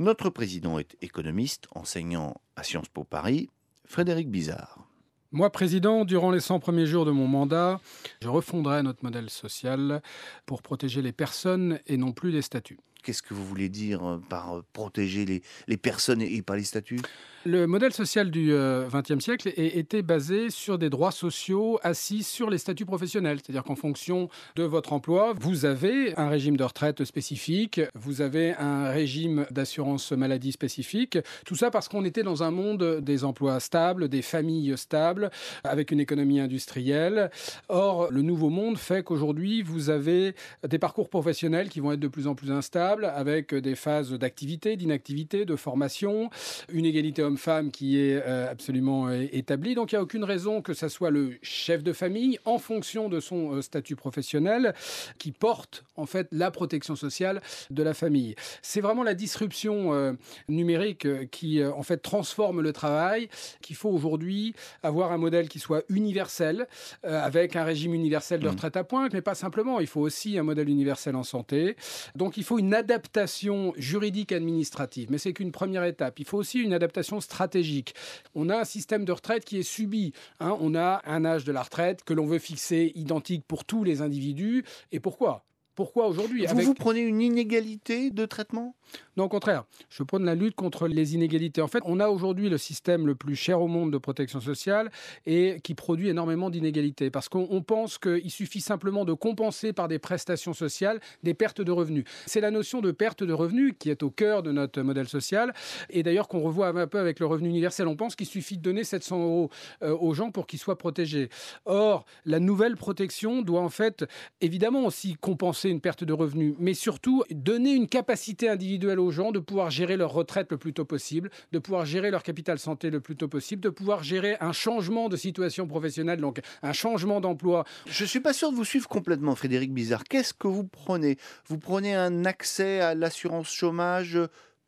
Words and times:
Notre 0.00 0.30
président 0.30 0.78
est 0.78 0.96
économiste, 1.02 1.66
enseignant 1.72 2.40
à 2.54 2.62
Sciences 2.62 2.88
Po 2.88 3.02
Paris, 3.02 3.50
Frédéric 3.84 4.30
Bizarre. 4.30 4.86
Moi, 5.32 5.50
président, 5.50 6.04
durant 6.04 6.30
les 6.30 6.38
100 6.38 6.60
premiers 6.60 6.86
jours 6.86 7.04
de 7.04 7.10
mon 7.10 7.26
mandat, 7.26 7.80
je 8.22 8.28
refondrai 8.28 8.84
notre 8.84 9.02
modèle 9.02 9.28
social 9.28 10.00
pour 10.46 10.62
protéger 10.62 11.02
les 11.02 11.10
personnes 11.10 11.80
et 11.88 11.96
non 11.96 12.12
plus 12.12 12.30
les 12.30 12.42
statuts. 12.42 12.78
Qu'est-ce 13.08 13.22
que 13.22 13.32
vous 13.32 13.46
voulez 13.46 13.70
dire 13.70 14.20
par 14.28 14.62
protéger 14.74 15.24
les, 15.24 15.40
les 15.66 15.78
personnes 15.78 16.20
et 16.20 16.42
pas 16.42 16.56
les 16.56 16.64
statuts? 16.64 17.00
Le 17.46 17.66
modèle 17.66 17.94
social 17.94 18.30
du 18.30 18.52
XXe 18.52 19.24
siècle 19.24 19.50
était 19.56 20.02
basé 20.02 20.50
sur 20.50 20.76
des 20.76 20.90
droits 20.90 21.12
sociaux 21.12 21.78
assis 21.82 22.22
sur 22.22 22.50
les 22.50 22.58
statuts 22.58 22.84
professionnels. 22.84 23.38
C'est-à-dire 23.42 23.64
qu'en 23.64 23.76
fonction 23.76 24.28
de 24.56 24.64
votre 24.64 24.92
emploi, 24.92 25.32
vous 25.40 25.64
avez 25.64 26.18
un 26.18 26.28
régime 26.28 26.58
de 26.58 26.64
retraite 26.64 27.04
spécifique, 27.04 27.80
vous 27.94 28.20
avez 28.20 28.54
un 28.58 28.90
régime 28.90 29.46
d'assurance 29.50 30.12
maladie 30.12 30.52
spécifique. 30.52 31.16
Tout 31.46 31.54
ça 31.54 31.70
parce 31.70 31.88
qu'on 31.88 32.04
était 32.04 32.24
dans 32.24 32.42
un 32.42 32.50
monde 32.50 33.00
des 33.00 33.24
emplois 33.24 33.60
stables, 33.60 34.08
des 34.08 34.20
familles 34.20 34.76
stables, 34.76 35.30
avec 35.64 35.92
une 35.92 36.00
économie 36.00 36.40
industrielle. 36.40 37.30
Or, 37.70 38.08
le 38.10 38.20
nouveau 38.20 38.50
monde 38.50 38.76
fait 38.76 39.02
qu'aujourd'hui, 39.02 39.62
vous 39.62 39.88
avez 39.88 40.34
des 40.68 40.78
parcours 40.78 41.08
professionnels 41.08 41.70
qui 41.70 41.80
vont 41.80 41.92
être 41.92 42.00
de 42.00 42.08
plus 42.08 42.26
en 42.26 42.34
plus 42.34 42.50
instables 42.50 42.97
avec 43.04 43.54
des 43.54 43.74
phases 43.74 44.12
d'activité, 44.12 44.76
d'inactivité, 44.76 45.44
de 45.44 45.56
formation, 45.56 46.30
une 46.72 46.84
égalité 46.84 47.22
homme-femme 47.22 47.70
qui 47.70 47.98
est 47.98 48.22
euh, 48.24 48.50
absolument 48.50 49.08
euh, 49.08 49.26
établie. 49.32 49.74
Donc 49.74 49.92
il 49.92 49.96
n'y 49.96 49.98
a 49.98 50.02
aucune 50.02 50.24
raison 50.24 50.62
que 50.62 50.74
ce 50.74 50.88
soit 50.88 51.10
le 51.10 51.34
chef 51.42 51.82
de 51.82 51.92
famille, 51.92 52.38
en 52.44 52.58
fonction 52.58 53.08
de 53.08 53.20
son 53.20 53.54
euh, 53.54 53.62
statut 53.62 53.96
professionnel, 53.96 54.74
qui 55.18 55.32
porte 55.32 55.84
en 55.96 56.06
fait 56.06 56.28
la 56.32 56.50
protection 56.50 56.96
sociale 56.96 57.40
de 57.70 57.82
la 57.82 57.94
famille. 57.94 58.34
C'est 58.62 58.80
vraiment 58.80 59.02
la 59.02 59.14
disruption 59.14 60.16
numérique 60.48 61.30
qui 61.30 61.64
en 61.64 61.82
fait 61.82 61.98
transforme 61.98 62.60
le 62.60 62.72
travail, 62.72 63.28
qu'il 63.60 63.76
faut 63.76 63.90
aujourd'hui 63.90 64.54
avoir 64.82 65.12
un 65.12 65.18
modèle 65.18 65.48
qui 65.48 65.58
soit 65.58 65.84
universel, 65.88 66.66
avec 67.02 67.56
un 67.56 67.64
régime 67.64 67.94
universel 67.94 68.40
de 68.40 68.46
mmh. 68.46 68.50
retraite 68.50 68.76
à 68.76 68.84
pointe, 68.84 69.12
mais 69.12 69.22
pas 69.22 69.34
simplement, 69.34 69.80
il 69.80 69.86
faut 69.86 70.00
aussi 70.00 70.38
un 70.38 70.42
modèle 70.42 70.68
universel 70.68 71.16
en 71.16 71.22
santé. 71.22 71.76
Donc 72.14 72.36
il 72.36 72.44
faut 72.44 72.58
une 72.58 72.74
adaptation 72.78 73.74
juridique 73.76 74.32
administrative, 74.32 75.08
mais 75.10 75.18
c'est 75.18 75.32
qu'une 75.32 75.52
première 75.52 75.84
étape. 75.84 76.18
Il 76.20 76.24
faut 76.24 76.38
aussi 76.38 76.60
une 76.60 76.72
adaptation 76.72 77.20
stratégique. 77.20 77.94
On 78.34 78.48
a 78.48 78.60
un 78.60 78.64
système 78.64 79.04
de 79.04 79.12
retraite 79.12 79.44
qui 79.44 79.58
est 79.58 79.62
subi. 79.62 80.12
Hein. 80.40 80.56
On 80.60 80.74
a 80.74 81.02
un 81.04 81.24
âge 81.24 81.44
de 81.44 81.52
la 81.52 81.62
retraite 81.62 82.04
que 82.04 82.14
l'on 82.14 82.26
veut 82.26 82.38
fixer 82.38 82.92
identique 82.94 83.44
pour 83.46 83.64
tous 83.64 83.82
les 83.84 84.00
individus. 84.00 84.64
Et 84.92 85.00
pourquoi? 85.00 85.44
Pourquoi 85.78 86.08
aujourd'hui 86.08 86.44
Vous, 86.44 86.58
vous 86.58 86.74
prenez 86.74 87.02
une 87.02 87.20
inégalité 87.20 88.10
de 88.10 88.26
traitement? 88.26 88.74
Non, 89.16 89.24
au 89.24 89.28
contraire. 89.28 89.64
Je 89.90 90.02
prône 90.02 90.24
la 90.24 90.34
lutte 90.34 90.56
contre 90.56 90.88
les 90.88 91.14
inégalités. 91.14 91.60
En 91.60 91.68
fait, 91.68 91.82
on 91.84 92.00
a 92.00 92.08
aujourd'hui 92.08 92.48
le 92.48 92.58
système 92.58 93.06
le 93.06 93.14
plus 93.14 93.36
cher 93.36 93.60
au 93.60 93.68
monde 93.68 93.92
de 93.92 93.98
protection 93.98 94.40
sociale 94.40 94.90
et 95.24 95.60
qui 95.62 95.74
produit 95.74 96.08
énormément 96.08 96.50
d'inégalités. 96.50 97.10
Parce 97.10 97.28
qu'on 97.28 97.62
pense 97.62 97.96
qu'il 97.98 98.30
suffit 98.30 98.60
simplement 98.60 99.04
de 99.04 99.12
compenser 99.12 99.72
par 99.72 99.86
des 99.86 100.00
prestations 100.00 100.52
sociales 100.52 100.98
des 101.22 101.34
pertes 101.34 101.60
de 101.60 101.70
revenus. 101.70 102.04
C'est 102.26 102.40
la 102.40 102.50
notion 102.50 102.80
de 102.80 102.90
perte 102.90 103.22
de 103.22 103.32
revenus 103.32 103.74
qui 103.78 103.90
est 103.90 104.02
au 104.02 104.10
cœur 104.10 104.42
de 104.42 104.50
notre 104.50 104.82
modèle 104.82 105.08
social 105.08 105.54
et 105.90 106.02
d'ailleurs 106.02 106.26
qu'on 106.26 106.40
revoit 106.40 106.68
un 106.68 106.86
peu 106.88 106.98
avec 106.98 107.20
le 107.20 107.26
revenu 107.26 107.50
universel. 107.50 107.86
On 107.86 107.94
pense 107.94 108.16
qu'il 108.16 108.26
suffit 108.26 108.56
de 108.56 108.62
donner 108.62 108.82
700 108.82 109.22
euros 109.22 109.50
euh, 109.82 109.96
aux 109.96 110.12
gens 110.12 110.32
pour 110.32 110.48
qu'ils 110.48 110.58
soient 110.58 110.78
protégés. 110.78 111.28
Or, 111.66 112.04
la 112.24 112.40
nouvelle 112.40 112.76
protection 112.76 113.42
doit 113.42 113.62
en 113.62 113.68
fait 113.68 114.04
évidemment 114.40 114.84
aussi 114.84 115.14
compenser 115.14 115.67
une 115.70 115.80
perte 115.80 116.04
de 116.04 116.12
revenus, 116.12 116.54
mais 116.58 116.74
surtout 116.74 117.24
donner 117.30 117.72
une 117.72 117.88
capacité 117.88 118.48
individuelle 118.48 119.00
aux 119.00 119.10
gens 119.10 119.32
de 119.32 119.38
pouvoir 119.38 119.70
gérer 119.70 119.96
leur 119.96 120.12
retraite 120.12 120.50
le 120.50 120.58
plus 120.58 120.72
tôt 120.72 120.84
possible, 120.84 121.30
de 121.52 121.58
pouvoir 121.58 121.84
gérer 121.84 122.10
leur 122.10 122.22
capital 122.22 122.58
santé 122.58 122.90
le 122.90 123.00
plus 123.00 123.16
tôt 123.16 123.28
possible, 123.28 123.62
de 123.62 123.68
pouvoir 123.68 124.02
gérer 124.02 124.36
un 124.40 124.52
changement 124.52 125.08
de 125.08 125.16
situation 125.16 125.66
professionnelle, 125.66 126.20
donc 126.20 126.40
un 126.62 126.72
changement 126.72 127.20
d'emploi. 127.20 127.64
Je 127.86 128.04
ne 128.04 128.08
suis 128.08 128.20
pas 128.20 128.32
sûr 128.32 128.50
de 128.50 128.56
vous 128.56 128.64
suivre 128.64 128.88
complètement, 128.88 129.34
Frédéric 129.34 129.72
Bizarre. 129.72 130.04
Qu'est-ce 130.04 130.34
que 130.34 130.48
vous 130.48 130.64
prenez? 130.64 131.18
Vous 131.46 131.58
prenez 131.58 131.94
un 131.94 132.24
accès 132.24 132.80
à 132.80 132.94
l'assurance 132.94 133.50
chômage 133.52 134.18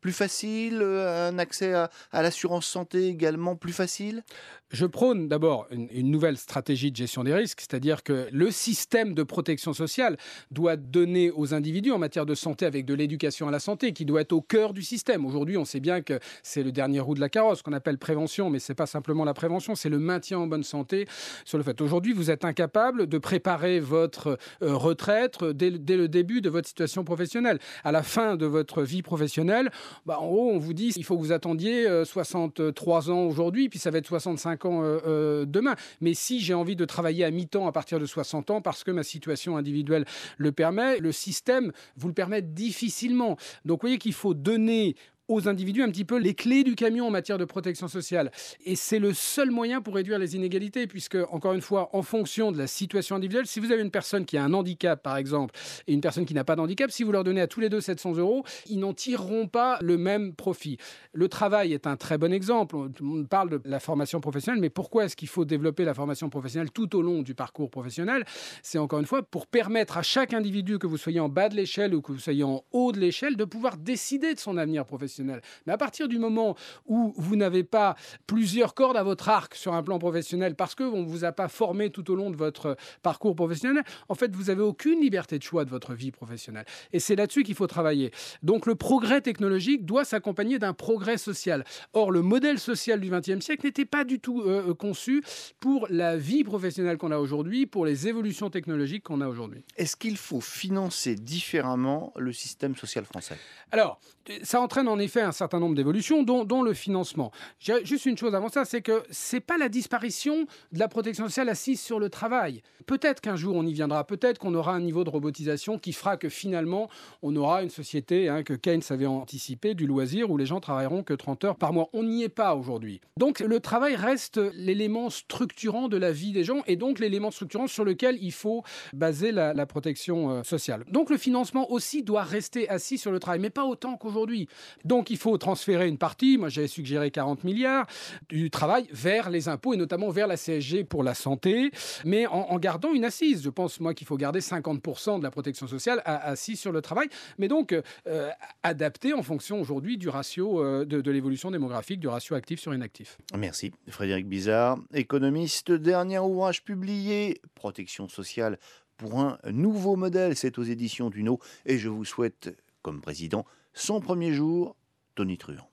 plus 0.01 0.11
facile, 0.11 0.79
euh, 0.81 1.29
un 1.29 1.37
accès 1.37 1.73
à, 1.73 1.89
l'assurance 2.11 2.65
santé 2.65 3.07
également 3.07 3.55
plus 3.55 3.71
facile? 3.71 4.23
Je 4.71 4.85
prône 4.85 5.27
d'abord 5.27 5.67
une, 5.69 6.09
nouvelle 6.09 6.37
stratégie 6.37 6.91
de 6.91 6.95
gestion 6.95 7.25
des 7.25 7.33
risques, 7.33 7.59
c'est-à-dire 7.59 8.03
que 8.03 8.29
le 8.31 8.51
système 8.51 9.13
de 9.13 9.23
protection 9.23 9.73
sociale 9.73 10.15
doit 10.49 10.77
donner 10.77 11.29
aux 11.29 11.53
individus 11.53 11.91
en 11.91 11.97
matière 11.97 12.25
de 12.25 12.35
santé 12.35 12.65
avec 12.65 12.85
de 12.85 12.93
l'éducation 12.93 13.49
à 13.49 13.51
la 13.51 13.59
santé, 13.59 13.91
qui 13.91 14.05
doit 14.05 14.21
être 14.21 14.31
au 14.31 14.39
cœur 14.41 14.73
du 14.73 14.81
système. 14.81 15.25
Aujourd'hui, 15.25 15.57
on 15.57 15.65
sait 15.65 15.81
bien 15.81 16.01
que 16.01 16.19
c'est 16.41 16.63
le 16.63 16.71
dernier 16.71 17.01
roue 17.01 17.15
de 17.15 17.19
la 17.19 17.27
carrosse 17.27 17.61
qu'on 17.61 17.73
appelle 17.73 17.97
prévention, 17.97 18.49
mais 18.49 18.59
c'est 18.59 18.73
pas 18.73 18.85
simplement 18.85 19.25
la 19.25 19.33
prévention, 19.33 19.75
c'est 19.75 19.89
le 19.89 19.99
maintien 19.99 20.39
en 20.39 20.47
bonne 20.47 20.63
santé 20.63 21.05
sur 21.43 21.57
le 21.57 21.65
fait. 21.65 21.81
Aujourd'hui, 21.81 22.13
vous 22.13 22.31
êtes 22.31 22.45
incapable 22.45 23.07
de 23.07 23.17
préparer 23.17 23.81
votre 23.81 24.37
euh, 24.61 24.75
retraite 24.75 25.43
dès, 25.43 25.71
dès 25.71 25.97
le 25.97 26.07
début 26.07 26.39
de 26.39 26.49
votre 26.49 26.69
situation 26.69 27.03
professionnelle. 27.03 27.59
À 27.83 27.91
la 27.91 28.03
fin 28.03 28.37
de 28.37 28.45
votre 28.45 28.83
vie 28.83 29.01
professionnelle, 29.01 29.69
bah, 30.05 30.19
en 30.21 30.27
haut, 30.27 30.49
on 30.49 30.59
vous 30.59 30.73
dit 30.73 30.93
il 30.95 31.03
faut 31.03 31.17
que 31.17 31.21
vous 31.21 31.33
attendiez 31.33 32.05
63 32.05 33.09
euh, 33.09 33.13
ans 33.13 33.23
aujourd'hui, 33.25 33.67
puis 33.67 33.77
ça 33.77 33.91
va 33.91 33.97
être 33.97 34.07
65 34.07 34.60
euh, 34.65 34.99
euh, 35.05 35.45
demain. 35.45 35.75
Mais 35.99 36.13
si 36.13 36.39
j'ai 36.39 36.53
envie 36.53 36.75
de 36.75 36.85
travailler 36.85 37.23
à 37.25 37.31
mi-temps 37.31 37.67
à 37.67 37.71
partir 37.71 37.99
de 37.99 38.05
60 38.05 38.51
ans 38.51 38.61
parce 38.61 38.83
que 38.83 38.91
ma 38.91 39.03
situation 39.03 39.57
individuelle 39.57 40.05
le 40.37 40.51
permet, 40.51 40.99
le 40.99 41.11
système 41.11 41.71
vous 41.95 42.07
le 42.07 42.13
permet 42.13 42.41
difficilement. 42.41 43.37
Donc 43.65 43.81
vous 43.81 43.87
voyez 43.87 43.97
qu'il 43.97 44.13
faut 44.13 44.33
donner 44.33 44.95
aux 45.31 45.47
individus 45.47 45.83
un 45.83 45.89
petit 45.89 46.05
peu 46.05 46.17
les 46.17 46.33
clés 46.33 46.63
du 46.63 46.75
camion 46.75 47.07
en 47.07 47.11
matière 47.11 47.37
de 47.37 47.45
protection 47.45 47.87
sociale. 47.87 48.31
Et 48.65 48.75
c'est 48.75 48.99
le 48.99 49.13
seul 49.13 49.51
moyen 49.51 49.81
pour 49.81 49.95
réduire 49.95 50.19
les 50.19 50.35
inégalités, 50.35 50.87
puisque, 50.87 51.17
encore 51.31 51.53
une 51.53 51.61
fois, 51.61 51.89
en 51.93 52.01
fonction 52.01 52.51
de 52.51 52.57
la 52.57 52.67
situation 52.67 53.15
individuelle, 53.15 53.47
si 53.47 53.59
vous 53.59 53.71
avez 53.71 53.81
une 53.81 53.91
personne 53.91 54.25
qui 54.25 54.37
a 54.37 54.43
un 54.43 54.53
handicap, 54.53 55.01
par 55.01 55.17
exemple, 55.17 55.55
et 55.87 55.93
une 55.93 56.01
personne 56.01 56.25
qui 56.25 56.33
n'a 56.33 56.43
pas 56.43 56.55
d'handicap, 56.55 56.91
si 56.91 57.03
vous 57.03 57.11
leur 57.11 57.23
donnez 57.23 57.41
à 57.41 57.47
tous 57.47 57.59
les 57.59 57.69
deux 57.69 57.81
700 57.81 58.15
euros, 58.15 58.43
ils 58.67 58.79
n'en 58.79 58.93
tireront 58.93 59.47
pas 59.47 59.77
le 59.81 59.97
même 59.97 60.33
profit. 60.33 60.77
Le 61.13 61.27
travail 61.27 61.73
est 61.73 61.87
un 61.87 61.95
très 61.95 62.17
bon 62.17 62.33
exemple. 62.33 62.75
On 62.75 63.23
parle 63.25 63.49
de 63.49 63.61
la 63.65 63.79
formation 63.79 64.19
professionnelle, 64.19 64.61
mais 64.61 64.69
pourquoi 64.69 65.05
est-ce 65.05 65.15
qu'il 65.15 65.27
faut 65.27 65.45
développer 65.45 65.85
la 65.85 65.93
formation 65.93 66.29
professionnelle 66.29 66.71
tout 66.71 66.95
au 66.95 67.01
long 67.01 67.21
du 67.21 67.35
parcours 67.35 67.69
professionnel? 67.69 68.25
C'est 68.63 68.77
encore 68.77 68.99
une 68.99 69.05
fois 69.05 69.23
pour 69.23 69.47
permettre 69.47 69.97
à 69.97 70.03
chaque 70.03 70.33
individu, 70.33 70.77
que 70.79 70.87
vous 70.87 70.97
soyez 70.97 71.19
en 71.19 71.29
bas 71.29 71.49
de 71.49 71.55
l'échelle 71.55 71.95
ou 71.95 72.01
que 72.01 72.11
vous 72.11 72.19
soyez 72.19 72.43
en 72.43 72.63
haut 72.71 72.91
de 72.91 72.99
l'échelle, 72.99 73.35
de 73.35 73.45
pouvoir 73.45 73.77
décider 73.77 74.33
de 74.33 74.39
son 74.39 74.57
avenir 74.57 74.85
professionnel. 74.85 75.20
Mais 75.23 75.73
à 75.73 75.77
partir 75.77 76.07
du 76.07 76.19
moment 76.19 76.55
où 76.85 77.13
vous 77.17 77.35
n'avez 77.35 77.63
pas 77.63 77.95
plusieurs 78.27 78.73
cordes 78.73 78.97
à 78.97 79.03
votre 79.03 79.29
arc 79.29 79.55
sur 79.55 79.73
un 79.73 79.83
plan 79.83 79.99
professionnel 79.99 80.55
parce 80.55 80.75
qu'on 80.75 81.03
ne 81.03 81.07
vous 81.07 81.25
a 81.25 81.31
pas 81.31 81.47
formé 81.47 81.89
tout 81.89 82.11
au 82.11 82.15
long 82.15 82.29
de 82.29 82.35
votre 82.35 82.77
parcours 83.01 83.35
professionnel, 83.35 83.83
en 84.09 84.15
fait, 84.15 84.35
vous 84.35 84.45
n'avez 84.45 84.61
aucune 84.61 85.01
liberté 85.01 85.37
de 85.37 85.43
choix 85.43 85.65
de 85.65 85.69
votre 85.69 85.93
vie 85.93 86.11
professionnelle. 86.11 86.65
Et 86.93 86.99
c'est 86.99 87.15
là-dessus 87.15 87.43
qu'il 87.43 87.55
faut 87.55 87.67
travailler. 87.67 88.11
Donc 88.43 88.65
le 88.65 88.75
progrès 88.75 89.21
technologique 89.21 89.85
doit 89.85 90.05
s'accompagner 90.05 90.59
d'un 90.59 90.73
progrès 90.73 91.17
social. 91.17 91.63
Or, 91.93 92.11
le 92.11 92.21
modèle 92.21 92.59
social 92.59 92.99
du 92.99 93.09
XXe 93.09 93.43
siècle 93.43 93.65
n'était 93.65 93.85
pas 93.85 94.03
du 94.03 94.19
tout 94.19 94.41
euh, 94.41 94.69
euh, 94.69 94.73
conçu 94.73 95.23
pour 95.59 95.87
la 95.89 96.17
vie 96.17 96.43
professionnelle 96.43 96.97
qu'on 96.97 97.11
a 97.11 97.17
aujourd'hui, 97.17 97.65
pour 97.65 97.85
les 97.85 98.07
évolutions 98.07 98.49
technologiques 98.49 99.03
qu'on 99.03 99.21
a 99.21 99.27
aujourd'hui. 99.27 99.63
Est-ce 99.77 99.95
qu'il 99.95 100.17
faut 100.17 100.41
financer 100.41 101.15
différemment 101.15 102.13
le 102.17 102.33
système 102.33 102.75
social 102.75 103.05
français? 103.05 103.37
Alors, 103.71 103.99
ça 104.43 104.61
entraîne 104.61 104.87
en 104.87 104.99
effet 104.99 105.10
un 105.19 105.33
certain 105.33 105.59
nombre 105.59 105.75
d'évolutions, 105.75 106.23
dont, 106.23 106.61
le 106.61 106.73
financement. 106.73 107.31
Juste 107.59 108.05
une 108.05 108.17
chose 108.17 108.35
avant 108.35 108.49
ça, 108.49 108.65
c'est 108.65 108.81
que 108.81 109.03
c'est 109.09 109.39
pas 109.39 109.57
la 109.57 109.67
disparition 109.67 110.45
de 110.71 110.79
la 110.79 110.87
protection 110.87 111.25
sociale 111.25 111.49
assise 111.49 111.81
sur 111.81 111.99
le 111.99 112.09
travail. 112.09 112.61
Peut-être 112.85 113.19
qu'un 113.19 113.35
jour 113.35 113.55
on 113.55 113.65
y 113.65 113.73
viendra, 113.73 114.05
peut-être 114.05 114.37
qu'on 114.37 114.53
aura 114.53 114.73
un 114.73 114.79
niveau 114.79 115.03
de 115.03 115.09
robotisation 115.09 115.79
qui 115.79 115.91
fera 115.91 116.17
que 116.17 116.29
finalement 116.29 116.89
on 117.21 117.35
aura 117.35 117.63
une 117.63 117.69
société 117.69 118.29
hein, 118.29 118.43
que 118.43 118.53
Keynes 118.53 118.83
avait 118.89 119.05
anticipé 119.05 119.73
du 119.73 119.87
loisir 119.87 120.29
où 120.29 120.37
les 120.37 120.45
gens 120.45 120.59
travailleront 120.59 121.03
que 121.03 121.13
30 121.13 121.43
heures 121.45 121.55
par 121.55 121.73
mois. 121.73 121.89
On 121.93 122.03
n'y 122.03 122.23
est 122.23 122.29
pas 122.29 122.55
aujourd'hui. 122.55 123.01
Donc 123.17 123.39
le 123.39 123.59
travail 123.59 123.95
reste 123.95 124.39
l'élément 124.53 125.09
structurant 125.09 125.87
de 125.87 125.97
la 125.97 126.11
vie 126.11 126.31
des 126.31 126.43
gens 126.43 126.61
et 126.67 126.75
donc 126.75 126.99
l'élément 126.99 127.31
structurant 127.31 127.67
sur 127.67 127.83
lequel 127.83 128.17
il 128.21 128.31
faut 128.31 128.63
baser 128.93 129.31
la, 129.31 129.53
la 129.53 129.65
protection 129.65 130.31
euh, 130.31 130.43
sociale. 130.43 130.83
Donc 130.89 131.09
le 131.09 131.17
financement 131.17 131.71
aussi 131.71 132.03
doit 132.03 132.23
rester 132.23 132.69
assis 132.69 132.97
sur 132.97 133.11
le 133.11 133.19
travail, 133.19 133.39
mais 133.39 133.49
pas 133.49 133.65
autant 133.65 133.97
qu'aujourd'hui. 133.97 134.47
Donc 134.91 135.09
il 135.09 135.15
faut 135.15 135.37
transférer 135.37 135.87
une 135.87 135.97
partie, 135.97 136.37
moi 136.37 136.49
j'avais 136.49 136.67
suggéré 136.67 137.11
40 137.11 137.45
milliards, 137.45 137.87
du 138.27 138.49
travail 138.49 138.89
vers 138.91 139.29
les 139.29 139.47
impôts 139.47 139.73
et 139.73 139.77
notamment 139.77 140.09
vers 140.09 140.27
la 140.27 140.35
CSG 140.35 140.83
pour 140.83 141.01
la 141.01 141.13
santé, 141.13 141.71
mais 142.03 142.27
en, 142.27 142.59
gardant 142.59 142.91
une 142.91 143.05
assise. 143.05 143.41
Je 143.41 143.49
pense 143.49 143.79
moi 143.79 143.93
qu'il 143.93 144.05
faut 144.05 144.17
garder 144.17 144.41
50% 144.41 145.19
de 145.19 145.23
la 145.23 145.31
protection 145.31 145.65
sociale 145.65 146.01
assise 146.03 146.59
sur 146.59 146.73
le 146.73 146.81
travail, 146.81 147.07
mais 147.37 147.47
donc 147.47 147.73
euh, 148.05 148.29
adapté 148.63 149.13
en 149.13 149.23
fonction 149.23 149.61
aujourd'hui 149.61 149.97
du 149.97 150.09
ratio 150.09 150.61
euh, 150.61 150.83
de, 150.83 151.09
l'évolution 151.09 151.51
démographique, 151.51 152.01
du 152.01 152.09
ratio 152.09 152.35
actif 152.35 152.59
sur 152.59 152.73
inactif. 152.73 153.17
Merci. 153.37 153.71
Frédéric 153.87 154.27
Bizarre, 154.27 154.77
économiste, 154.93 155.71
dernier 155.71 156.19
ouvrage 156.19 156.65
publié, 156.65 157.39
Protection 157.55 158.09
sociale 158.09 158.59
pour 158.97 159.21
un 159.21 159.37
nouveau 159.53 159.95
modèle, 159.95 160.35
c'est 160.35 160.59
aux 160.59 160.63
éditions 160.63 161.09
Duno, 161.09 161.39
et 161.65 161.77
je 161.77 161.87
vous 161.87 162.03
souhaite, 162.03 162.53
comme 162.81 162.99
président, 162.99 163.45
son 163.73 164.01
premier 164.01 164.33
jour 164.33 164.75
Tony 165.15 165.37
Truant. 165.37 165.67